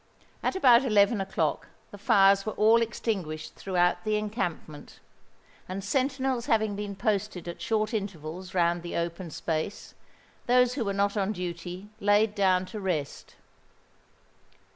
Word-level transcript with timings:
At 0.41 0.55
about 0.55 0.83
eleven 0.83 1.21
o'clock 1.21 1.67
the 1.91 1.97
fires 1.99 2.43
were 2.43 2.53
all 2.53 2.81
extinguished 2.81 3.53
throughout 3.53 4.03
the 4.03 4.15
encampment; 4.15 4.99
and, 5.69 5.83
sentinels 5.83 6.47
having 6.47 6.75
been 6.75 6.95
posted 6.95 7.47
at 7.47 7.61
short 7.61 7.93
intervals 7.93 8.55
round 8.55 8.81
the 8.81 8.95
open 8.95 9.29
space, 9.29 9.93
those 10.47 10.73
who 10.73 10.85
were 10.85 10.91
not 10.91 11.15
on 11.17 11.33
duty 11.33 11.89
laid 11.99 12.33
down 12.33 12.65
to 12.65 12.79
rest. 12.79 13.35